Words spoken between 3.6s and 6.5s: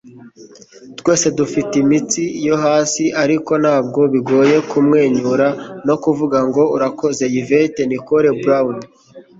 ntabwo bigoye kumwenyura no kuvuga